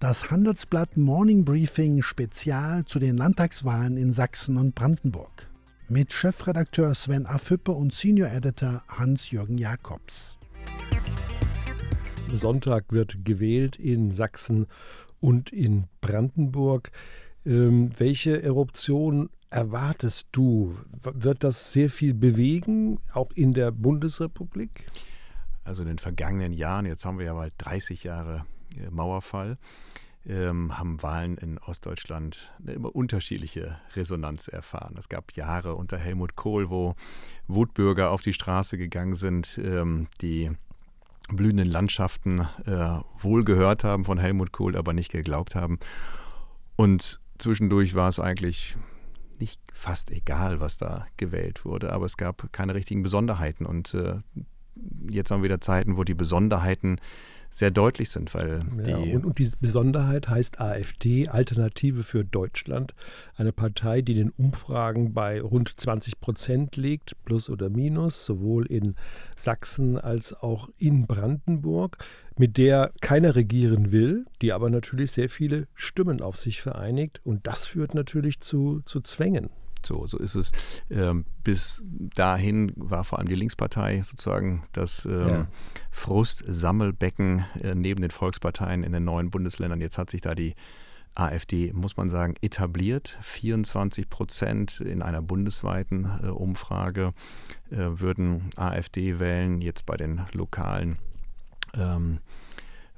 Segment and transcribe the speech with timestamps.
[0.00, 5.50] Das Handelsblatt Morning Briefing Spezial zu den Landtagswahlen in Sachsen und Brandenburg.
[5.90, 10.38] Mit Chefredakteur Sven Affüppe und Senior Editor Hans-Jürgen Jakobs.
[12.32, 14.68] Sonntag wird gewählt in Sachsen
[15.20, 16.92] und in Brandenburg.
[17.44, 20.78] Ähm, welche Eruption erwartest du?
[21.02, 24.90] Wird das sehr viel bewegen, auch in der Bundesrepublik?
[25.62, 28.46] Also in den vergangenen Jahren, jetzt haben wir ja bald 30 Jahre
[28.78, 29.58] äh, Mauerfall,
[30.26, 34.96] ähm, haben Wahlen in Ostdeutschland eine immer unterschiedliche Resonanz erfahren.
[34.98, 36.94] Es gab Jahre unter Helmut Kohl, wo
[37.48, 40.50] Wutbürger auf die Straße gegangen sind, ähm, die
[41.28, 45.78] blühenden Landschaften äh, wohl gehört haben von Helmut Kohl, aber nicht geglaubt haben.
[46.76, 48.76] Und zwischendurch war es eigentlich
[49.38, 53.64] nicht fast egal, was da gewählt wurde, aber es gab keine richtigen Besonderheiten.
[53.64, 54.16] Und äh,
[55.08, 57.00] jetzt haben wir wieder Zeiten, wo die Besonderheiten
[57.50, 62.94] sehr deutlich sind, weil ja, die und, und diese Besonderheit heißt AfD, Alternative für Deutschland,
[63.36, 68.94] eine Partei, die den Umfragen bei rund 20 Prozent liegt, plus oder minus, sowohl in
[69.36, 71.98] Sachsen als auch in Brandenburg,
[72.38, 77.46] mit der keiner regieren will, die aber natürlich sehr viele Stimmen auf sich vereinigt und
[77.46, 79.50] das führt natürlich zu, zu Zwängen.
[79.84, 80.52] So, so ist es.
[80.90, 85.48] Ähm, bis dahin war vor allem die Linkspartei sozusagen das ähm, ja.
[86.00, 89.80] Frustsammelbecken äh, neben den Volksparteien in den neuen Bundesländern.
[89.80, 90.54] Jetzt hat sich da die
[91.14, 93.18] AfD, muss man sagen, etabliert.
[93.20, 97.12] 24 Prozent in einer bundesweiten äh, Umfrage
[97.70, 99.60] äh, würden AfD wählen.
[99.60, 100.96] Jetzt bei den lokalen
[101.74, 102.18] ähm,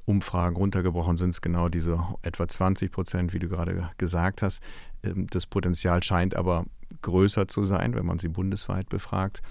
[0.04, 4.62] Umfragen runtergebrochen sind es genau diese etwa 20 Prozent, wie du gerade gesagt hast.
[5.02, 6.66] Ähm, das Potenzial scheint aber
[7.00, 9.42] größer zu sein, wenn man sie bundesweit befragt.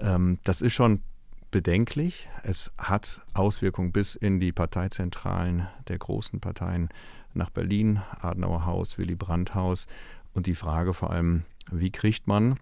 [0.00, 1.02] Ähm, das ist schon
[1.50, 2.28] bedenklich.
[2.42, 6.88] Es hat Auswirkungen bis in die Parteizentralen der großen Parteien
[7.34, 9.86] nach Berlin, Adenauer Haus, Willy Brandt Haus.
[10.34, 12.58] Und die Frage vor allem, wie kriegt man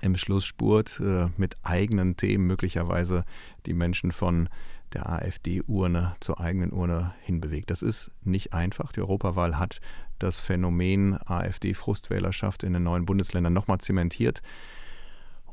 [0.00, 3.24] im Schlussspurt äh, mit eigenen Themen möglicherweise
[3.66, 4.48] die Menschen von
[4.92, 7.70] der AfD-Urne zur eigenen Urne hinbewegt.
[7.70, 8.92] Das ist nicht einfach.
[8.92, 9.80] Die Europawahl hat
[10.18, 14.40] das Phänomen AfD-Frustwählerschaft in den neuen Bundesländern nochmal zementiert.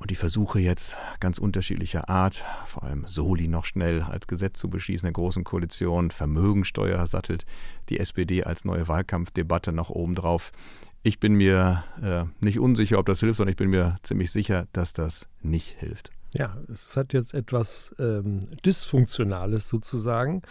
[0.01, 4.67] Und die Versuche jetzt ganz unterschiedlicher Art, vor allem Soli noch schnell als Gesetz zu
[4.67, 7.45] beschließen, der Großen Koalition, Vermögensteuer sattelt
[7.89, 10.53] die SPD als neue Wahlkampfdebatte noch obendrauf.
[11.03, 14.67] Ich bin mir äh, nicht unsicher, ob das hilft, sondern ich bin mir ziemlich sicher,
[14.73, 16.09] dass das nicht hilft.
[16.33, 20.41] Ja, es hat jetzt etwas ähm, Dysfunktionales sozusagen,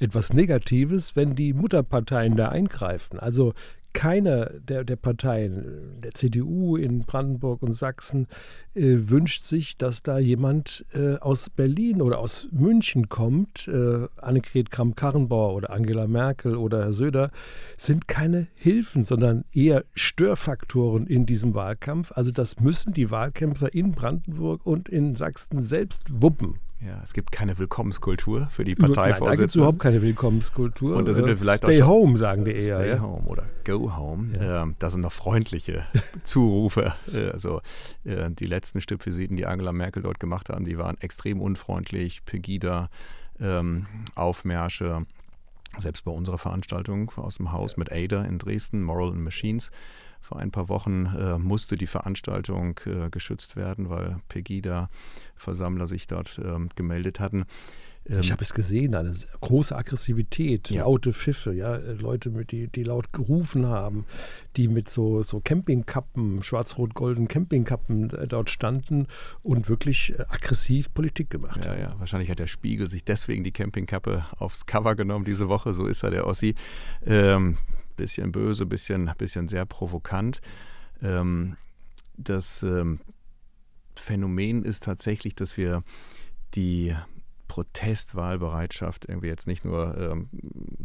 [0.00, 3.20] etwas Negatives, wenn die Mutterparteien da eingreifen.
[3.20, 3.54] Also
[3.98, 8.28] keine der, der Parteien, der CDU in Brandenburg und Sachsen,
[8.76, 13.66] äh, wünscht sich, dass da jemand äh, aus Berlin oder aus München kommt.
[13.66, 17.32] Äh, Annegret Kramp-Karrenbauer oder Angela Merkel oder Herr Söder
[17.76, 22.12] sind keine Hilfen, sondern eher Störfaktoren in diesem Wahlkampf.
[22.12, 26.60] Also das müssen die Wahlkämpfer in Brandenburg und in Sachsen selbst wuppen.
[26.80, 29.30] Ja, es gibt keine Willkommenskultur für die Parteivorsitzenden.
[29.30, 30.96] Da gibt es überhaupt keine Willkommenskultur.
[30.96, 32.76] Und da sind wir vielleicht Stay home, sagen die eher.
[32.76, 33.00] Stay ja.
[33.00, 34.36] home oder go home.
[34.36, 34.62] Ja.
[34.62, 35.86] Ähm, das sind noch freundliche
[36.22, 36.94] Zurufe.
[37.12, 37.62] Äh, also
[38.04, 42.24] äh, die letzten Stippvisiten, die Angela Merkel dort gemacht haben, die waren extrem unfreundlich.
[42.24, 42.90] Pegida,
[43.40, 45.04] ähm, Aufmärsche.
[45.78, 47.78] Selbst bei unserer Veranstaltung aus dem Haus ja.
[47.78, 49.70] mit Ada in Dresden, Moral and Machines,
[50.20, 56.38] vor ein paar Wochen äh, musste die Veranstaltung äh, geschützt werden, weil Pegida-Versammler sich dort
[56.38, 57.46] äh, gemeldet hatten.
[58.08, 60.84] Ähm, ich habe es gesehen, eine große Aggressivität, ja.
[60.84, 64.06] laute Pfiffe, ja, äh, Leute, mit, die, die laut gerufen haben,
[64.56, 69.06] die mit so, so Campingkappen, schwarz-rot-golden Campingkappen äh, dort standen
[69.42, 71.80] und wirklich äh, aggressiv Politik gemacht ja, haben.
[71.80, 75.86] Ja, wahrscheinlich hat der Spiegel sich deswegen die Campingkappe aufs Cover genommen diese Woche, so
[75.86, 76.54] ist er, der Ossi.
[77.04, 77.58] Ähm,
[77.98, 80.40] bisschen böse, bisschen, bisschen sehr provokant.
[81.02, 81.58] Ähm,
[82.16, 83.00] das ähm,
[83.94, 85.82] Phänomen ist tatsächlich, dass wir
[86.54, 86.96] die
[87.48, 90.28] Protestwahlbereitschaft irgendwie jetzt nicht nur ähm,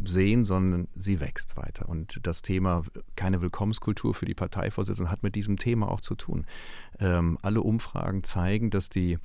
[0.04, 1.88] sehen, sondern sie wächst weiter.
[1.88, 2.84] Und das Thema
[3.16, 6.46] keine Willkommenskultur für die Parteivorsitzenden hat mit diesem Thema auch zu tun.
[6.98, 9.18] Ähm, alle Umfragen zeigen, dass die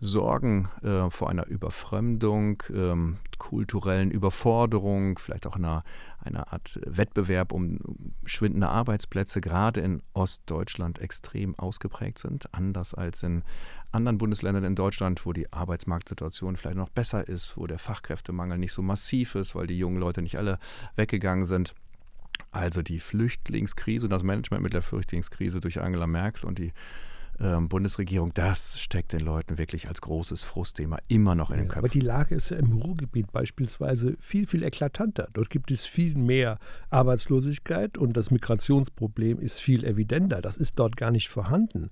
[0.00, 5.82] Sorgen äh, vor einer Überfremdung, ähm, kulturellen Überforderung, vielleicht auch einer,
[6.22, 7.78] einer Art Wettbewerb um
[8.24, 13.42] schwindende Arbeitsplätze, gerade in Ostdeutschland extrem ausgeprägt sind, anders als in
[13.90, 18.72] anderen Bundesländern in Deutschland, wo die Arbeitsmarktsituation vielleicht noch besser ist, wo der Fachkräftemangel nicht
[18.72, 20.58] so massiv ist, weil die jungen Leute nicht alle
[20.96, 21.74] weggegangen sind.
[22.50, 26.72] Also die Flüchtlingskrise und das Management mit der Flüchtlingskrise durch Angela Merkel und die
[27.40, 31.78] ähm, Bundesregierung, das steckt den Leuten wirklich als großes Frustthema immer noch in den Köpfen.
[31.78, 35.28] Aber die Lage ist ja im Ruhrgebiet beispielsweise viel, viel eklatanter.
[35.32, 36.58] Dort gibt es viel mehr
[36.90, 40.42] Arbeitslosigkeit und das Migrationsproblem ist viel evidenter.
[40.42, 41.90] Das ist dort gar nicht vorhanden.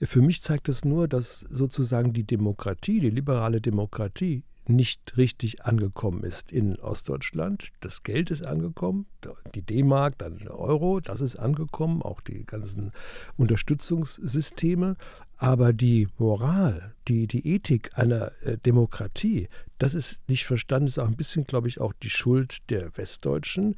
[0.00, 6.24] Für mich zeigt es nur, dass sozusagen die Demokratie, die liberale Demokratie, nicht richtig angekommen
[6.24, 7.68] ist in Ostdeutschland.
[7.80, 9.06] Das Geld ist angekommen,
[9.54, 12.92] die D-Mark, dann der Euro, das ist angekommen, auch die ganzen
[13.36, 14.96] Unterstützungssysteme.
[15.36, 20.98] Aber die Moral, die, die Ethik einer äh, Demokratie, das ist nicht verstanden, das ist
[20.98, 23.74] auch ein bisschen, glaube ich, auch die Schuld der Westdeutschen,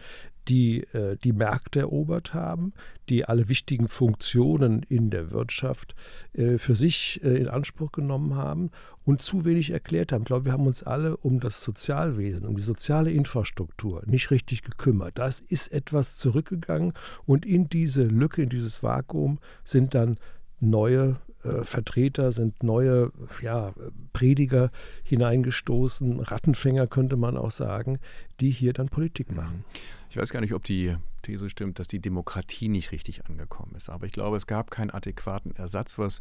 [0.48, 2.72] die äh, die Märkte erobert haben,
[3.08, 5.94] die alle wichtigen Funktionen in der Wirtschaft
[6.32, 8.70] äh, für sich äh, in Anspruch genommen haben
[9.04, 10.22] und zu wenig erklärt haben.
[10.22, 14.62] Ich glaube, wir haben uns alle um das Sozialwesen, um die soziale Infrastruktur nicht richtig
[14.62, 15.18] gekümmert.
[15.18, 16.92] Da ist etwas zurückgegangen
[17.26, 20.18] und in diese Lücke, in dieses Vakuum sind dann
[20.60, 23.72] neue äh, Vertreter, sind neue ja,
[24.12, 24.70] Prediger
[25.04, 27.98] hineingestoßen, Rattenfänger könnte man auch sagen,
[28.40, 29.36] die hier dann Politik mhm.
[29.36, 29.64] machen.
[30.10, 33.88] Ich weiß gar nicht, ob die These stimmt, dass die Demokratie nicht richtig angekommen ist.
[33.88, 36.20] Aber ich glaube, es gab keinen adäquaten Ersatz, was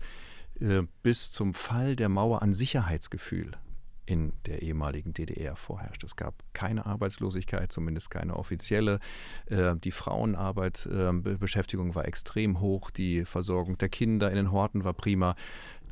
[0.59, 3.51] äh, bis zum Fall der Mauer an Sicherheitsgefühl
[4.11, 6.03] in der ehemaligen DDR vorherrscht.
[6.03, 8.99] Es gab keine Arbeitslosigkeit, zumindest keine offizielle.
[9.45, 14.83] Äh, die Frauenarbeit, äh, Beschäftigung war extrem hoch, die Versorgung der Kinder in den Horten
[14.83, 15.35] war prima.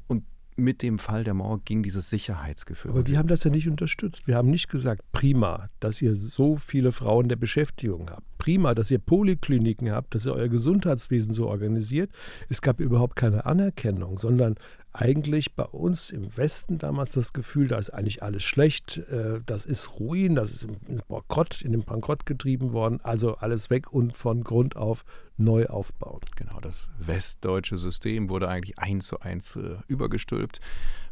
[0.07, 0.25] Und
[0.57, 2.91] mit dem Fall der Mauer ging dieses Sicherheitsgefühl.
[2.91, 4.27] Aber wir haben das ja nicht unterstützt.
[4.27, 8.25] Wir haben nicht gesagt, prima, dass ihr so viele Frauen der Beschäftigung habt.
[8.37, 12.11] Prima, dass ihr Polikliniken habt, dass ihr euer Gesundheitswesen so organisiert.
[12.49, 14.55] Es gab überhaupt keine Anerkennung, sondern
[14.91, 19.65] eigentlich bei uns im Westen damals das Gefühl, da ist eigentlich alles schlecht, äh, das
[19.65, 24.17] ist Ruin, das ist in Bankrott, in den Bankrott getrieben worden, also alles weg und
[24.17, 25.05] von Grund auf
[25.37, 26.21] neu aufbauen.
[26.35, 30.59] Genau, das westdeutsche System wurde eigentlich eins zu eins äh, übergestülpt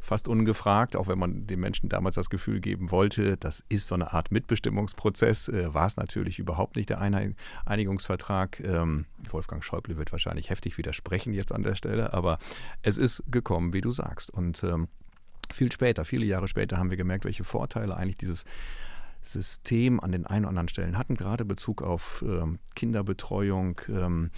[0.08, 3.96] fast ungefragt, auch wenn man den Menschen damals das Gefühl geben wollte, das ist so
[3.96, 7.02] eine Art Mitbestimmungsprozess, äh, war es natürlich überhaupt nicht der
[7.66, 8.60] Einigungsvertrag.
[8.62, 12.40] Ähm, Wolfgang Schäuble wird wahrscheinlich heftig widersprechen jetzt an der Stelle, aber
[12.82, 14.32] es ist gekommen, wie du sagst.
[14.32, 14.88] Und ähm,
[15.54, 18.46] viel später, viele Jahre später haben wir gemerkt, welche Vorteile eigentlich dieses
[19.22, 24.32] System an den einen oder anderen Stellen hatten, gerade Bezug auf ähm, Kinderbetreuung, ähm,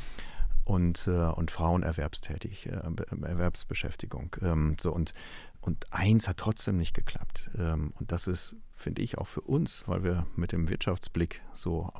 [0.65, 2.79] und, äh, und Frauenerwerbstätig, äh,
[3.23, 4.35] Erwerbsbeschäftigung.
[4.43, 5.15] Ähm, so und
[5.61, 7.49] und eins hat trotzdem nicht geklappt.
[7.57, 11.91] Ähm, und das ist, finde ich, auch für uns, weil wir mit dem Wirtschaftsblick so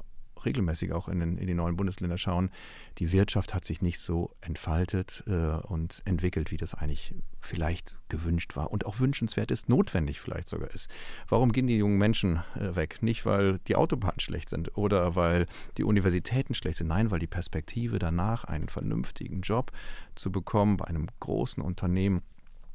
[0.45, 2.49] regelmäßig auch in, den, in die neuen Bundesländer schauen,
[2.97, 8.55] die Wirtschaft hat sich nicht so entfaltet äh, und entwickelt, wie das eigentlich vielleicht gewünscht
[8.55, 10.89] war und auch wünschenswert ist, notwendig vielleicht sogar ist.
[11.27, 12.97] Warum gehen die jungen Menschen äh, weg?
[13.01, 15.45] Nicht, weil die Autobahnen schlecht sind oder weil
[15.77, 19.71] die Universitäten schlecht sind, nein, weil die Perspektive danach, einen vernünftigen Job
[20.15, 22.21] zu bekommen bei einem großen Unternehmen,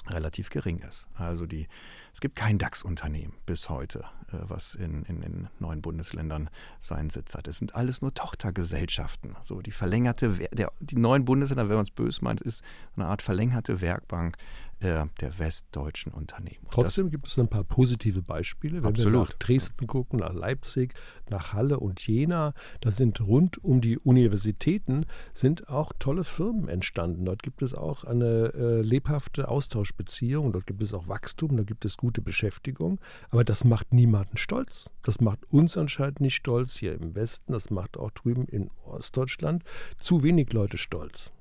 [0.09, 1.09] relativ gering ist.
[1.15, 1.67] Also die,
[2.13, 4.01] es gibt kein DAX-Unternehmen bis heute,
[4.33, 7.49] äh, was in, in, in, neuen Bundesländern seinen Sitz hat.
[7.49, 9.37] Es sind alles nur Tochtergesellschaften.
[9.43, 12.63] So die verlängerte, der, die neuen Bundesländer, wenn man es böse meint, ist
[12.97, 14.37] eine Art verlängerte Werkbank
[14.85, 16.65] äh, der westdeutschen Unternehmen.
[16.65, 18.83] Und Trotzdem gibt es ein paar positive Beispiele.
[18.83, 19.13] Wenn absolut.
[19.13, 20.95] wir nach Dresden gucken, nach Leipzig,
[21.31, 27.25] nach Halle und Jena, da sind rund um die Universitäten sind auch tolle Firmen entstanden.
[27.25, 31.85] Dort gibt es auch eine äh, lebhafte Austauschbeziehung, dort gibt es auch Wachstum, da gibt
[31.85, 33.01] es gute Beschäftigung.
[33.31, 34.91] Aber das macht niemanden stolz.
[35.03, 39.65] Das macht uns anscheinend nicht stolz hier im Westen, das macht auch drüben in Ostdeutschland
[39.99, 41.34] zu wenig Leute stolz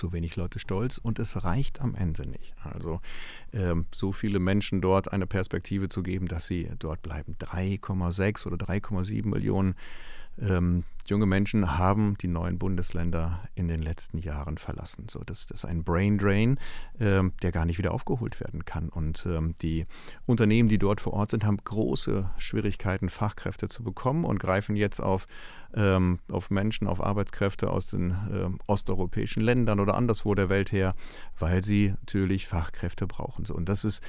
[0.00, 2.54] zu wenig Leute stolz und es reicht am Ende nicht.
[2.64, 3.00] Also
[3.52, 7.36] ähm, so viele Menschen dort eine Perspektive zu geben, dass sie dort bleiben.
[7.38, 9.74] 3,6 oder 3,7 Millionen
[10.40, 15.06] ähm, junge Menschen haben die neuen Bundesländer in den letzten Jahren verlassen.
[15.10, 16.58] So, das, das ist ein Brain Drain,
[16.98, 18.88] ähm, der gar nicht wieder aufgeholt werden kann.
[18.88, 19.86] Und ähm, die
[20.26, 25.00] Unternehmen, die dort vor Ort sind, haben große Schwierigkeiten, Fachkräfte zu bekommen und greifen jetzt
[25.00, 25.26] auf,
[25.74, 30.94] ähm, auf Menschen, auf Arbeitskräfte aus den ähm, osteuropäischen Ländern oder anderswo der Welt her,
[31.38, 33.44] weil sie natürlich Fachkräfte brauchen.
[33.44, 34.02] So, und das ist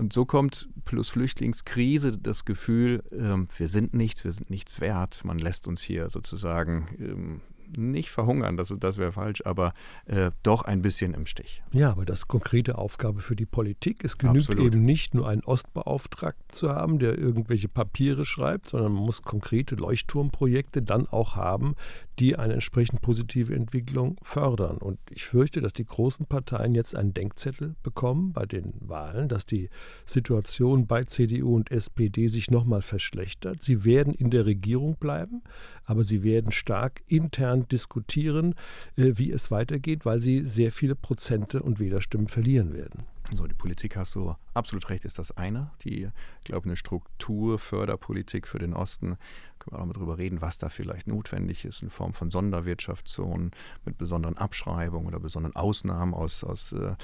[0.00, 5.24] und so kommt plus Flüchtlingskrise das Gefühl, ähm, wir sind nichts, wir sind nichts wert.
[5.24, 7.40] Man lässt uns hier sozusagen ähm,
[7.76, 9.74] nicht verhungern, das, das wäre falsch, aber
[10.06, 11.62] äh, doch ein bisschen im Stich.
[11.72, 14.04] Ja, aber das ist konkrete Aufgabe für die Politik.
[14.04, 14.74] Es genügt Absolut.
[14.74, 19.74] eben nicht nur einen Ostbeauftragten zu haben, der irgendwelche Papiere schreibt, sondern man muss konkrete
[19.76, 21.74] Leuchtturmprojekte dann auch haben,
[22.20, 24.76] die eine entsprechend positive Entwicklung fördern.
[24.76, 29.46] Und ich fürchte, dass die großen Parteien jetzt einen Denkzettel bekommen bei den Wahlen, dass
[29.46, 29.70] die
[30.04, 33.62] Situation bei CDU und SPD sich nochmal verschlechtert.
[33.62, 35.42] Sie werden in der Regierung bleiben,
[35.84, 38.54] aber sie werden stark intern diskutieren,
[38.96, 43.04] äh, wie es weitergeht, weil sie sehr viele Prozente und Wählerstimmen verlieren werden.
[43.32, 45.70] So, die Politik hast du absolut recht, ist das eine.
[45.84, 46.08] Die,
[46.40, 49.16] ich glaube, eine Strukturförderpolitik für den Osten,
[49.60, 53.52] können wir auch mal drüber reden, was da vielleicht notwendig ist in Form von Sonderwirtschaftszonen
[53.84, 56.94] mit besonderen Abschreibungen oder besonderen Ausnahmen aus, aus äh,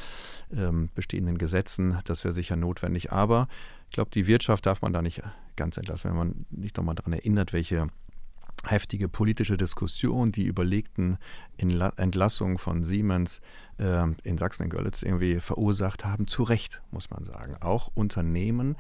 [0.53, 1.99] ähm, bestehenden Gesetzen.
[2.05, 3.13] Das wäre sicher notwendig.
[3.13, 3.47] Aber
[3.89, 5.23] ich glaube, die Wirtschaft darf man da nicht
[5.55, 7.89] ganz entlassen, wenn man nicht nochmal daran erinnert, welche
[8.65, 11.19] heftige politische Diskussion, die überlegten
[11.57, 13.41] Entlassungen von Siemens
[13.79, 16.27] äh, in Sachsen in Görlitz irgendwie verursacht haben.
[16.27, 17.57] Zu Recht, muss man sagen.
[17.61, 18.77] Auch Unternehmen,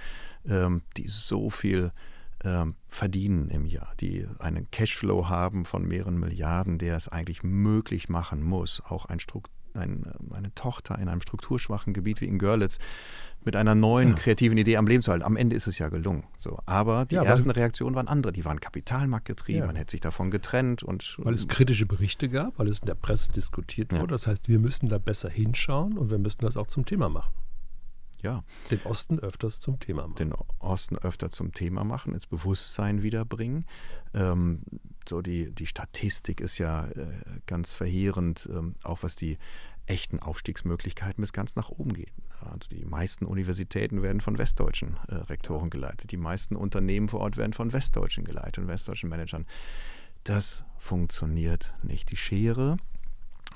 [0.48, 1.92] ähm, die so viel
[2.88, 8.42] verdienen im Jahr, die einen Cashflow haben von mehreren Milliarden, der es eigentlich möglich machen
[8.42, 9.20] muss, auch ein
[9.76, 12.78] ein, eine Tochter in einem strukturschwachen Gebiet wie in Görlitz
[13.44, 14.14] mit einer neuen ja.
[14.16, 15.24] kreativen Idee am Leben zu halten.
[15.24, 16.24] Am Ende ist es ja gelungen.
[16.36, 16.58] So.
[16.66, 18.32] Aber die ja, ersten Reaktionen waren andere.
[18.32, 19.60] Die waren kapitalmarktgetrieben.
[19.60, 19.66] Ja.
[19.66, 20.82] Man hätte sich davon getrennt.
[20.82, 24.08] Und, weil es kritische Berichte gab, weil es in der Presse diskutiert wurde.
[24.08, 27.32] Das heißt, wir müssen da besser hinschauen und wir müssen das auch zum Thema machen.
[28.22, 28.44] Ja.
[28.70, 30.16] Den Osten öfters zum Thema machen.
[30.16, 33.66] Den Osten öfter zum Thema machen, ins Bewusstsein wiederbringen.
[34.14, 34.62] Ähm,
[35.08, 37.06] so die, die Statistik ist ja äh,
[37.46, 39.38] ganz verheerend, ähm, auch was die
[39.86, 42.12] echten Aufstiegsmöglichkeiten bis ganz nach oben gehen.
[42.40, 46.10] Also die meisten Universitäten werden von westdeutschen äh, Rektoren geleitet.
[46.10, 49.46] Die meisten Unternehmen vor Ort werden von westdeutschen geleitet und westdeutschen Managern.
[50.24, 52.10] Das funktioniert nicht.
[52.10, 52.78] Die Schere,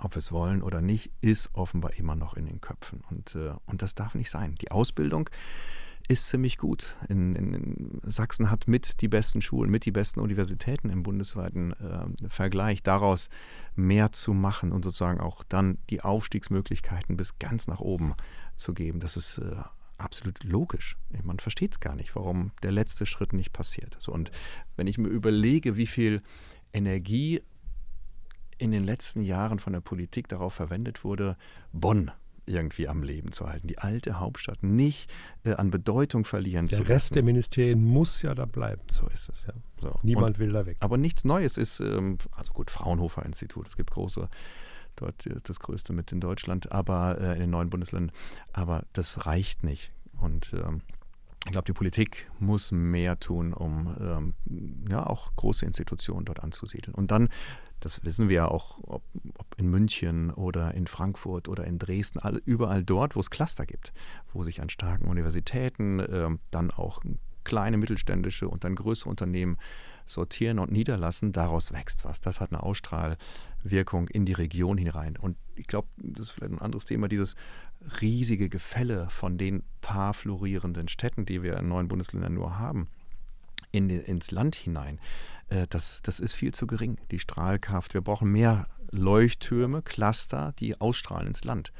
[0.01, 3.03] ob wir es wollen oder nicht, ist offenbar immer noch in den Köpfen.
[3.11, 4.55] Und, äh, und das darf nicht sein.
[4.57, 5.29] Die Ausbildung
[6.09, 6.97] ist ziemlich gut.
[7.09, 11.73] In, in, in, Sachsen hat mit die besten Schulen, mit die besten Universitäten im bundesweiten
[11.75, 12.83] äh, Vergleich.
[12.83, 13.29] Daraus
[13.77, 18.15] mehr zu machen und sozusagen auch dann die Aufstiegsmöglichkeiten bis ganz nach oben
[18.57, 19.57] zu geben, das ist äh,
[19.99, 20.97] absolut logisch.
[21.23, 23.97] Man versteht es gar nicht, warum der letzte Schritt nicht passiert.
[24.01, 24.33] So, und
[24.77, 26.23] wenn ich mir überlege, wie viel
[26.73, 27.43] Energie
[28.61, 31.37] in den letzten Jahren von der Politik darauf verwendet wurde,
[31.73, 32.11] Bonn
[32.47, 35.11] irgendwie am Leben zu halten, die alte Hauptstadt nicht
[35.45, 36.87] äh, an Bedeutung verlieren der zu lassen.
[36.87, 38.83] Der Rest der Ministerien muss ja da bleiben.
[38.91, 39.47] So ist es.
[39.47, 39.55] Ja.
[39.81, 39.99] So.
[40.03, 40.77] Niemand Und, will da weg.
[40.81, 44.29] Aber nichts Neues ist, ähm, also gut, Fraunhofer Institut, es gibt große
[44.97, 48.15] dort das größte mit in Deutschland, aber äh, in den neuen Bundesländern.
[48.53, 49.93] Aber das reicht nicht.
[50.19, 50.83] Und ähm,
[51.47, 56.95] ich glaube, die Politik muss mehr tun, um ähm, ja auch große Institutionen dort anzusiedeln.
[56.95, 57.29] Und dann
[57.81, 59.03] das wissen wir ja auch, ob,
[59.39, 63.67] ob, in München oder in Frankfurt oder in Dresden, alle, überall dort, wo es Cluster
[63.67, 63.93] gibt,
[64.33, 67.03] wo sich an starken Universitäten äh, dann auch
[67.45, 69.57] kleine mittelständische und dann größere Unternehmen
[70.07, 72.21] sortieren und niederlassen, daraus wächst was.
[72.21, 75.17] Das hat eine Ausstrahlwirkung in die Region hinein.
[75.17, 77.37] Und ich glaube, das ist vielleicht ein anderes Thema, dieses
[78.01, 82.89] riesige Gefälle von den paar florierenden Städten, die wir in neuen Bundesländern nur haben,
[83.73, 84.99] in, ins Land hinein.
[85.49, 87.95] Äh, das, das ist viel zu gering, die Strahlkraft.
[87.95, 91.73] Wir brauchen mehr Leuchttürme, Cluster, die ausstrahlen ins Land.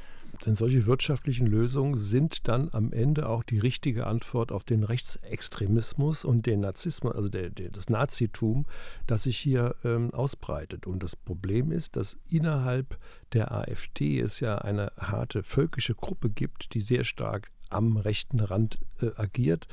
[0.45, 6.25] Denn solche wirtschaftlichen Lösungen sind dann am Ende auch die richtige Antwort auf den Rechtsextremismus
[6.25, 8.65] und den Narzissmus, also der, der, das Nazitum,
[9.07, 10.87] das sich hier ähm, ausbreitet.
[10.87, 12.97] Und das Problem ist, dass innerhalb
[13.33, 18.79] der AfD es ja eine harte völkische Gruppe gibt, die sehr stark am rechten Rand
[19.01, 19.67] äh, agiert.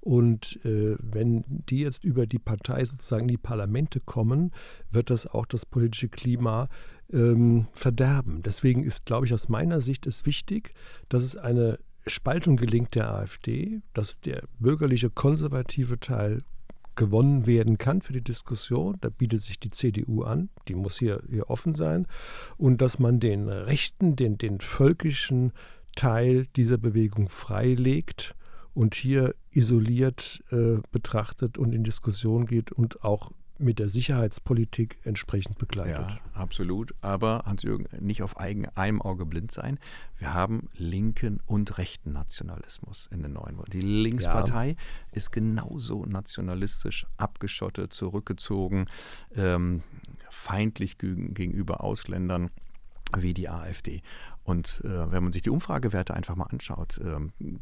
[0.00, 4.52] Und äh, wenn die jetzt über die Partei sozusagen in die Parlamente kommen,
[4.90, 6.68] wird das auch das politische Klima
[7.12, 8.42] ähm, verderben.
[8.42, 10.74] Deswegen ist, glaube ich, aus meiner Sicht ist wichtig,
[11.08, 16.42] dass es eine Spaltung gelingt der AfD, dass der bürgerliche konservative Teil
[16.96, 18.96] gewonnen werden kann für die Diskussion.
[19.00, 22.06] Da bietet sich die CDU an, die muss hier, hier offen sein.
[22.56, 25.52] Und dass man den Rechten, den, den völkischen
[25.94, 28.34] Teil dieser Bewegung freilegt
[28.74, 35.58] und hier isoliert äh, betrachtet und in Diskussion geht und auch mit der Sicherheitspolitik entsprechend
[35.58, 36.10] begleitet.
[36.10, 36.94] Ja, absolut.
[37.00, 39.78] Aber Hans-Jürgen, nicht auf eigen, einem Auge blind sein.
[40.18, 43.70] Wir haben linken und rechten Nationalismus in den neuen Worten.
[43.70, 44.76] Die Linkspartei ja.
[45.12, 48.86] ist genauso nationalistisch abgeschottet, zurückgezogen,
[49.36, 49.82] ähm,
[50.30, 52.50] feindlich gegenüber Ausländern
[53.22, 54.02] wie die AfD.
[54.44, 57.16] Und äh, wenn man sich die Umfragewerte einfach mal anschaut, äh,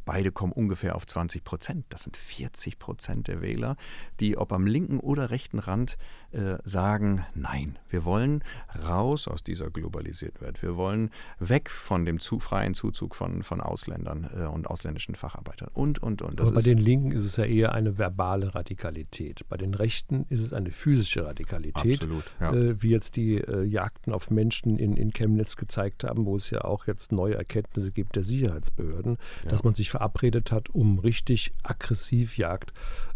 [0.04, 1.86] beide kommen ungefähr auf 20 Prozent.
[1.90, 3.76] Das sind 40 Prozent der Wähler,
[4.18, 5.96] die ob am linken oder rechten Rand
[6.32, 8.42] äh, sagen, nein, wir wollen
[8.84, 10.60] raus aus dieser globalisierten Welt.
[10.60, 15.68] Wir wollen weg von dem zu freien Zuzug von, von Ausländern äh, und ausländischen Facharbeitern
[15.72, 16.40] und, und, und.
[16.40, 19.48] Das Aber bei den Linken ist es ja eher eine verbale Radikalität.
[19.48, 22.02] Bei den Rechten ist es eine physische Radikalität.
[22.02, 22.52] Absolut, ja.
[22.52, 26.50] Äh, wie jetzt die äh, Jagden auf Menschen in, in Chemnitz gezeigt haben, wo es
[26.50, 29.50] ja auch auch jetzt neue Erkenntnisse gibt der Sicherheitsbehörden, ja.
[29.50, 32.72] dass man sich verabredet hat, um richtig aggressiv Jagd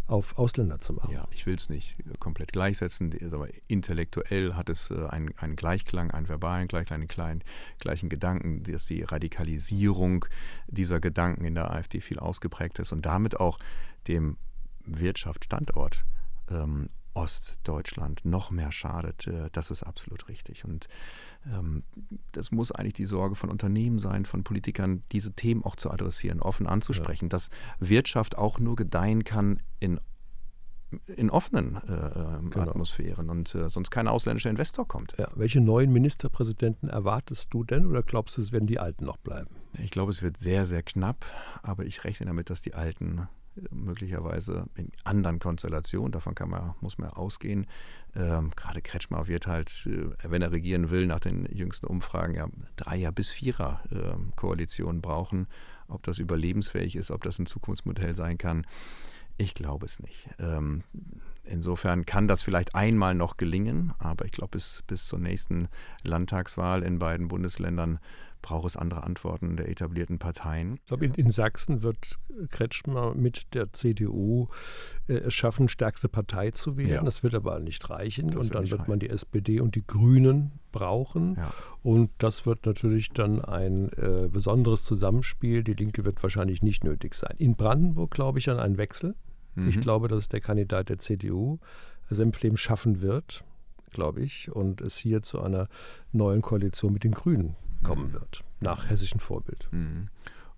[0.07, 1.11] auf Ausländer zu machen.
[1.11, 6.11] Ja, ich will es nicht komplett gleichsetzen, aber intellektuell hat es äh, einen, einen Gleichklang,
[6.11, 7.43] einen verbalen Gleichklang, einen kleinen,
[7.79, 10.25] gleichen Gedanken, dass die Radikalisierung
[10.67, 13.59] dieser Gedanken in der AfD viel ausgeprägt ist und damit auch
[14.07, 14.37] dem
[14.85, 16.05] Wirtschaftsstandort
[16.49, 20.65] ähm, Ostdeutschland noch mehr schadet, äh, das ist absolut richtig.
[20.65, 20.87] Und
[21.51, 21.83] ähm,
[22.31, 26.41] das muss eigentlich die Sorge von Unternehmen sein, von Politikern, diese Themen auch zu adressieren,
[26.41, 27.29] offen anzusprechen, ja.
[27.29, 29.99] dass Wirtschaft auch nur gedeihen kann in
[31.17, 32.69] in offenen äh, ähm, genau.
[32.69, 35.15] Atmosphären und äh, sonst kein ausländischer Investor kommt.
[35.17, 39.17] Ja, welche neuen Ministerpräsidenten erwartest du denn oder glaubst du, es werden die Alten noch
[39.17, 39.49] bleiben?
[39.83, 41.25] Ich glaube, es wird sehr, sehr knapp,
[41.61, 43.27] aber ich rechne damit, dass die Alten
[43.71, 47.67] möglicherweise in anderen Konstellationen, davon kann man, muss man ausgehen.
[48.15, 52.47] Ähm, gerade Kretschmer wird halt, äh, wenn er regieren will, nach den jüngsten Umfragen ja
[52.75, 55.47] Dreier- bis Vierer-Koalitionen ähm, brauchen.
[55.87, 58.65] Ob das überlebensfähig ist, ob das ein Zukunftsmodell sein kann,
[59.37, 60.29] ich glaube es nicht.
[60.39, 60.83] Ähm,
[61.43, 65.67] insofern kann das vielleicht einmal noch gelingen, aber ich glaube, bis, bis zur nächsten
[66.03, 67.99] Landtagswahl in beiden Bundesländern
[68.47, 70.75] braucht es andere Antworten der etablierten Parteien.
[70.75, 72.17] Ich glaube, in, in Sachsen wird
[72.49, 74.47] Kretschmer mit der CDU
[75.09, 76.91] äh, es schaffen, stärkste Partei zu werden.
[76.91, 77.03] Ja.
[77.03, 78.29] Das wird aber nicht reichen.
[78.29, 81.35] Das und dann wird man die SPD und die Grünen brauchen.
[81.35, 81.53] Ja.
[81.83, 85.61] Und das wird natürlich dann ein äh, besonderes Zusammenspiel.
[85.65, 87.35] Die Linke wird wahrscheinlich nicht nötig sein.
[87.39, 89.15] In Brandenburg glaube ich an einen Wechsel.
[89.55, 89.67] Mhm.
[89.67, 91.59] Ich glaube, dass der Kandidat der CDU
[92.09, 93.43] Senfleben schaffen wird,
[93.91, 95.67] glaube ich, und es hier zu einer
[96.13, 97.57] neuen Koalition mit den Grünen
[97.87, 99.67] kommen wird, nach hessischem Vorbild.
[99.71, 100.09] Mhm.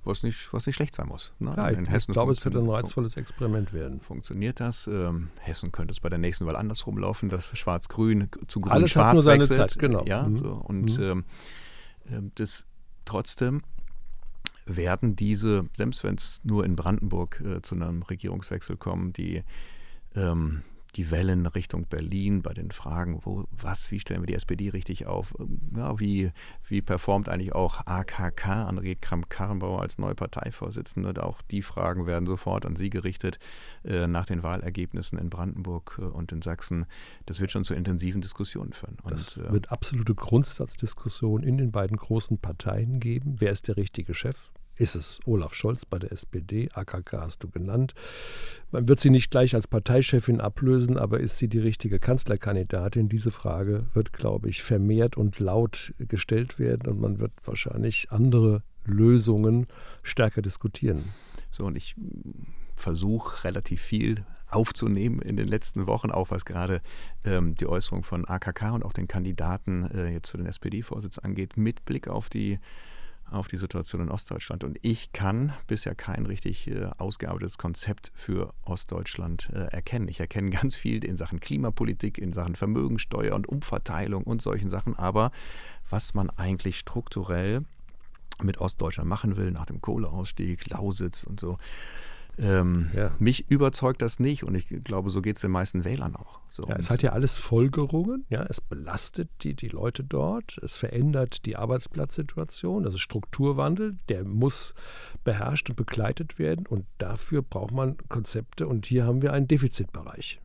[0.06, 1.34] Was nicht, was nicht schlecht sein muss.
[1.40, 1.54] Ne?
[1.58, 4.00] Ja, in Hessen ich glaube, es wird ein reizvolles Experiment werden.
[4.00, 4.88] Funktioniert das?
[4.88, 8.96] Ähm, Hessen könnte es bei der nächsten Wahl andersrum laufen, dass Schwarz-Grün zu Grün-Schwarz Alles
[8.96, 9.72] hat nur seine wechselt.
[9.72, 10.06] Zeit, genau.
[10.06, 10.38] Ja, mhm.
[10.38, 10.54] so.
[10.54, 11.04] Und mhm.
[11.04, 11.26] ähm,
[12.10, 12.66] ähm das
[13.04, 13.62] trotzdem
[14.66, 19.44] werden diese, selbst wenn es nur in Brandenburg äh, zu einem Regierungswechsel kommt, die
[20.16, 20.62] ähm,
[20.96, 25.06] die Wellen Richtung Berlin bei den Fragen, wo, was, wie stellen wir die SPD richtig
[25.06, 25.34] auf?
[25.76, 26.32] Ja, wie,
[26.68, 31.24] wie performt eigentlich auch AKK, Annegret Kramp-Karrenbauer als neue Parteivorsitzende?
[31.24, 33.40] Auch die Fragen werden sofort an sie gerichtet
[33.84, 36.86] äh, nach den Wahlergebnissen in Brandenburg äh, und in Sachsen.
[37.26, 38.98] Das wird schon zu intensiven Diskussionen führen.
[39.04, 43.36] Und, das äh, wird absolute Grundsatzdiskussionen in den beiden großen Parteien geben.
[43.40, 44.52] Wer ist der richtige Chef?
[44.80, 46.70] Ist es Olaf Scholz bei der SPD?
[46.74, 47.94] AKK hast du genannt.
[48.72, 53.10] Man wird sie nicht gleich als Parteichefin ablösen, aber ist sie die richtige Kanzlerkandidatin?
[53.10, 58.64] Diese Frage wird, glaube ich, vermehrt und laut gestellt werden und man wird wahrscheinlich andere
[58.86, 59.68] Lösungen
[60.02, 61.04] stärker diskutieren.
[61.52, 61.96] So, und ich
[62.78, 66.82] versuche relativ viel aufzunehmen in den letzten Wochen, auch was gerade
[67.26, 71.58] ähm, die Äußerung von AKK und auch den Kandidaten äh, jetzt für den SPD-Vorsitz angeht,
[71.58, 72.60] mit Blick auf die
[73.32, 74.64] auf die Situation in Ostdeutschland.
[74.64, 80.08] Und ich kann bisher kein richtig äh, ausgearbeitetes Konzept für Ostdeutschland äh, erkennen.
[80.08, 84.96] Ich erkenne ganz viel in Sachen Klimapolitik, in Sachen Vermögensteuer und Umverteilung und solchen Sachen.
[84.96, 85.32] Aber
[85.90, 87.64] was man eigentlich strukturell
[88.42, 91.58] mit Ostdeutschland machen will, nach dem Kohleausstieg, Lausitz und so,
[92.40, 93.12] ähm, ja.
[93.20, 96.40] Mich überzeugt das nicht und ich glaube, so geht es den meisten Wählern auch.
[96.50, 98.26] So, ja, es hat ja alles Folgerungen.
[98.30, 104.24] Ja, es belastet die, die Leute dort, es verändert die Arbeitsplatzsituation, das ist Strukturwandel, der
[104.24, 104.74] muss
[105.24, 110.40] beherrscht und begleitet werden und dafür braucht man Konzepte und hier haben wir einen Defizitbereich.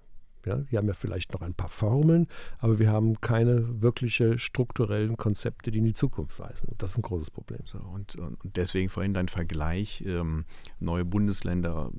[0.47, 2.27] Ja, wir haben ja vielleicht noch ein paar Formeln,
[2.59, 6.75] aber wir haben keine wirkliche strukturellen Konzepte, die in die Zukunft weisen.
[6.79, 7.61] Das ist ein großes Problem.
[7.65, 10.45] So, und, und, deswegen vorhin dein Vergleich, ähm,
[10.81, 11.91] neue Bundesländer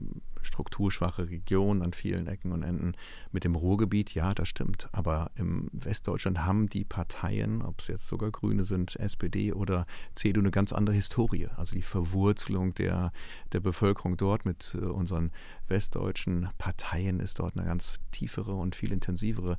[0.45, 2.93] strukturschwache Region an vielen Ecken und Enden.
[3.31, 4.89] Mit dem Ruhrgebiet, ja, das stimmt.
[4.91, 10.41] Aber im Westdeutschland haben die Parteien, ob es jetzt sogar Grüne sind, SPD oder CDU,
[10.41, 11.47] eine ganz andere Historie.
[11.55, 13.11] Also die Verwurzelung der,
[13.51, 15.31] der Bevölkerung dort mit äh, unseren
[15.67, 19.57] westdeutschen Parteien ist dort eine ganz tiefere und viel intensivere.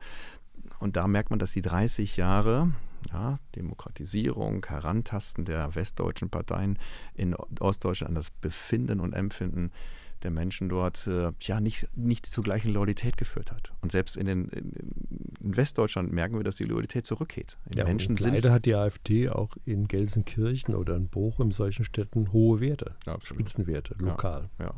[0.79, 2.73] Und da merkt man, dass die 30 Jahre
[3.13, 6.79] ja, Demokratisierung, Herantasten der westdeutschen Parteien
[7.15, 9.71] in Ostdeutschland an das Befinden und Empfinden
[10.23, 13.73] der Menschen dort äh, ja nicht, nicht zur gleichen Loyalität geführt hat.
[13.81, 17.57] Und selbst in, den, in Westdeutschland merken wir, dass die Loyalität zurückgeht.
[17.75, 21.85] Ja, Menschen sind leider hat die AfD auch in Gelsenkirchen oder in Bochum, in solchen
[21.85, 24.49] Städten, hohe Werte, ja, Spitzenwerte, lokal.
[24.59, 24.75] Ja.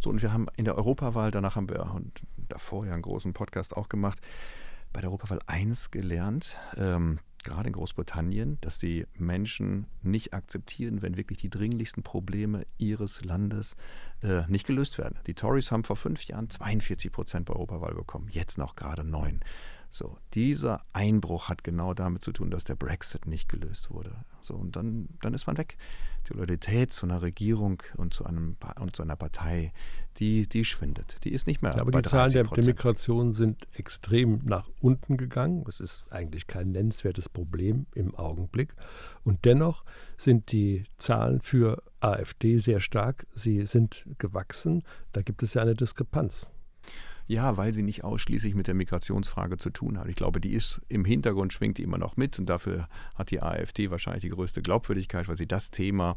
[0.00, 3.32] So, und wir haben in der Europawahl, danach haben wir und davor ja einen großen
[3.32, 4.20] Podcast auch gemacht,
[4.92, 6.56] bei der Europawahl eins gelernt.
[6.76, 13.24] Ähm, gerade in Großbritannien, dass die Menschen nicht akzeptieren, wenn wirklich die dringlichsten Probleme ihres
[13.24, 13.76] Landes
[14.22, 15.18] äh, nicht gelöst werden.
[15.26, 19.40] Die Tories haben vor fünf Jahren 42 Prozent bei Europawahl bekommen, jetzt noch gerade neun.
[19.94, 24.24] So, dieser Einbruch hat genau damit zu tun, dass der Brexit nicht gelöst wurde.
[24.40, 25.76] So, und dann, dann ist man weg.
[26.26, 29.70] Die Loyalität zu einer Regierung und zu, einem, und zu einer Partei,
[30.16, 31.22] die, die schwindet.
[31.24, 31.72] Die ist nicht mehr.
[31.72, 35.62] Ja, aber die Zahlen der, der Migration sind extrem nach unten gegangen.
[35.68, 38.74] Es ist eigentlich kein nennenswertes Problem im Augenblick.
[39.24, 39.84] Und dennoch
[40.16, 43.26] sind die Zahlen für AfD sehr stark.
[43.34, 44.84] Sie sind gewachsen.
[45.12, 46.50] Da gibt es ja eine Diskrepanz.
[47.26, 50.08] Ja, weil sie nicht ausschließlich mit der Migrationsfrage zu tun hat.
[50.08, 53.40] Ich glaube, die ist im Hintergrund, schwingt die immer noch mit und dafür hat die
[53.40, 56.16] AfD wahrscheinlich die größte Glaubwürdigkeit, weil sie das Thema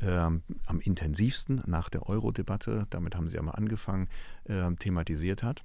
[0.00, 4.08] ähm, am intensivsten nach der Euro-Debatte, damit haben sie einmal angefangen,
[4.44, 5.62] äh, thematisiert hat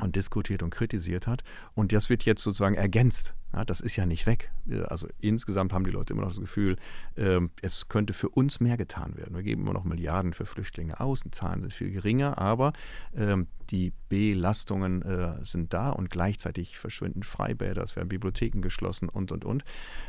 [0.00, 1.44] und diskutiert und kritisiert hat.
[1.74, 3.34] Und das wird jetzt sozusagen ergänzt.
[3.52, 4.50] Ja, das ist ja nicht weg.
[4.68, 6.76] Äh, also insgesamt haben die Leute immer noch das Gefühl,
[7.14, 9.36] äh, es könnte für uns mehr getan werden.
[9.36, 12.72] Wir geben immer noch Milliarden für Flüchtlinge aus, die Zahlen sind viel geringer, aber
[13.12, 13.36] äh,
[13.70, 19.44] die Belastungen äh, sind da und gleichzeitig verschwinden Freibäder, es werden Bibliotheken geschlossen und, und,
[19.44, 19.64] und.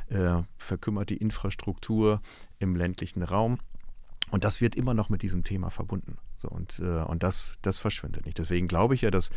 [0.07, 2.21] Äh, verkümmert die Infrastruktur
[2.57, 3.59] im ländlichen Raum.
[4.31, 6.17] Und das wird immer noch mit diesem Thema verbunden.
[6.35, 8.39] So, und äh, und das, das verschwindet nicht.
[8.39, 9.29] Deswegen glaube ich ja, dass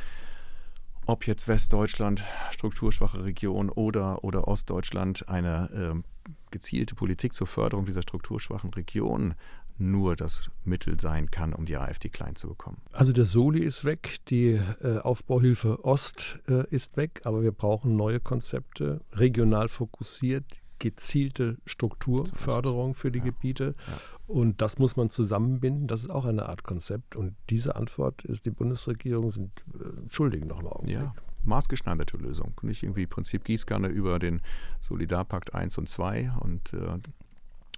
[1.09, 8.03] ob jetzt Westdeutschland, strukturschwache Region oder, oder Ostdeutschland, eine äh, gezielte Politik zur Förderung dieser
[8.03, 9.35] strukturschwachen Region
[9.79, 12.83] nur das Mittel sein kann, um die AfD klein zu bekommen.
[12.93, 17.97] Also der Soli ist weg, die äh, Aufbauhilfe Ost äh, ist weg, aber wir brauchen
[17.97, 20.45] neue Konzepte, regional fokussiert,
[20.79, 23.25] gezielte Strukturförderung für die ja.
[23.25, 23.75] Gebiete.
[23.87, 24.01] Ja.
[24.29, 25.87] Und das muss man zusammenbinden.
[25.87, 27.17] Das ist auch eine Art Konzept.
[27.17, 30.99] Und diese Antwort ist, die Bundesregierung sind äh, schuldig noch im Augenblick.
[30.99, 31.15] Ja,
[31.45, 32.53] maßgeschneiderte Lösung.
[32.61, 34.43] Nicht irgendwie Prinzip Gießkanne über den
[34.83, 36.99] Solidarpakt 1 und 2 und äh,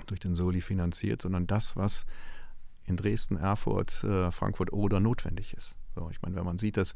[0.07, 2.05] durch den Soli finanziert, sondern das, was
[2.85, 5.77] in Dresden, Erfurt, äh, Frankfurt oder notwendig ist.
[5.95, 6.95] So, ich meine, wenn man sieht, dass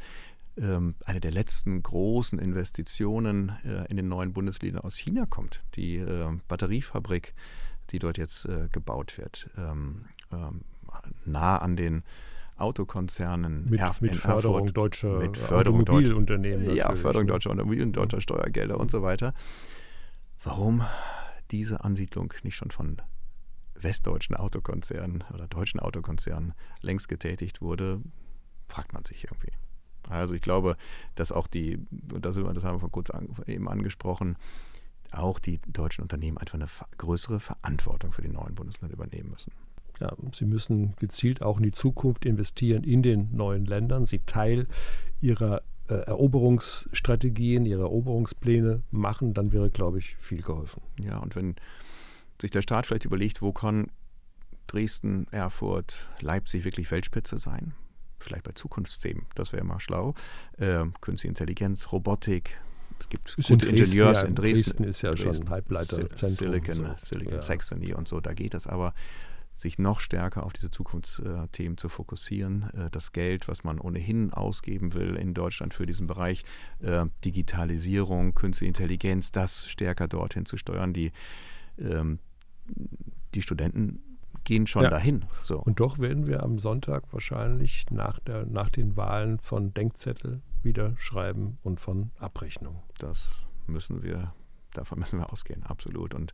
[0.57, 5.63] ähm, eine der letzten großen Investitionen äh, in den neuen Bundesländern aus China kommt.
[5.75, 7.35] Die äh, Batteriefabrik,
[7.91, 10.63] die dort jetzt äh, gebaut wird, ähm, ähm,
[11.25, 12.03] nah an den
[12.57, 16.75] Autokonzernen mit, Erf mit Förderung Erfurt, deutscher mit Förderung Automobilunternehmen.
[16.75, 19.35] Ja, Förderung deutscher Automobil und deutscher Steuergelder und so weiter.
[20.43, 20.85] Warum
[21.51, 23.03] diese Ansiedlung nicht schon von
[23.75, 28.01] westdeutschen Autokonzernen oder deutschen Autokonzernen längst getätigt wurde,
[28.69, 29.53] fragt man sich irgendwie.
[30.09, 30.77] Also ich glaube,
[31.15, 34.37] dass auch die, das, das haben wir vor kurz an, eben angesprochen,
[35.15, 39.53] auch die deutschen Unternehmen einfach eine größere Verantwortung für die neuen Bundesländer übernehmen müssen.
[40.01, 44.67] Ja, sie müssen gezielt auch in die Zukunft investieren in den neuen Ländern, sie Teil
[45.21, 50.83] ihrer äh, Eroberungsstrategien, ihrer Eroberungspläne machen, dann wäre, glaube ich, viel geholfen.
[51.01, 51.55] Ja, und wenn
[52.41, 53.91] sich der Staat vielleicht überlegt, wo kann
[54.67, 57.75] Dresden, Erfurt, Leipzig wirklich Weltspitze sein?
[58.25, 60.15] vielleicht bei Zukunftsthemen, das wäre mal schlau.
[60.57, 62.59] Äh, Künstliche Intelligenz, Robotik,
[63.01, 64.65] es gibt ist gute in Ingenieurs ja, in Dresden.
[64.65, 66.53] Dresden ist ja Dresden, schon Halbleiterzentrum.
[66.53, 67.07] Silicon, so.
[67.07, 67.43] Silicon ja.
[67.43, 68.95] Saxony und so, da geht das aber
[69.55, 72.71] sich noch stärker auf diese Zukunftsthemen zu fokussieren.
[72.75, 76.45] Äh, das Geld, was man ohnehin ausgeben will in Deutschland für diesen Bereich
[76.81, 80.93] äh, Digitalisierung, Künstliche Intelligenz, das stärker dorthin zu steuern.
[80.93, 81.13] Die,
[81.79, 82.19] ähm,
[83.35, 84.03] die Studenten
[84.43, 84.91] gehen schon ja.
[84.91, 85.25] dahin.
[85.43, 85.61] So.
[85.61, 90.95] Und doch werden wir am Sonntag wahrscheinlich nach, der, nach den Wahlen von Denkzettel wieder
[90.99, 92.83] schreiben und von Abrechnung.
[92.99, 94.35] Das müssen wir,
[94.73, 96.15] davon müssen wir ausgehen, absolut.
[96.15, 96.33] Und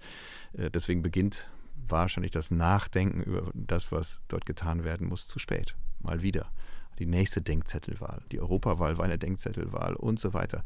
[0.52, 1.48] äh, deswegen beginnt
[1.88, 5.76] wahrscheinlich das Nachdenken über das, was dort getan werden muss, zu spät.
[6.00, 6.50] Mal wieder.
[6.98, 8.22] Die nächste Denkzettelwahl.
[8.30, 10.62] Die Europawahl war eine Denkzettelwahl und so weiter.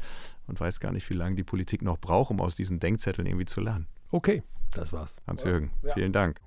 [0.47, 3.45] Und weiß gar nicht, wie lange die Politik noch braucht, um aus diesen Denkzetteln irgendwie
[3.45, 3.87] zu lernen.
[4.11, 5.21] Okay, das war's.
[5.27, 5.93] Hans-Jürgen, ja.
[5.93, 6.41] vielen Dank.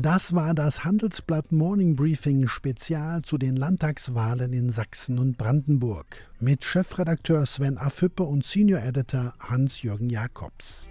[0.00, 6.64] Das war das Handelsblatt Morning Briefing Spezial zu den Landtagswahlen in Sachsen und Brandenburg mit
[6.64, 10.86] Chefredakteur Sven Affüppe und Senior Editor Hans-Jürgen Jakobs.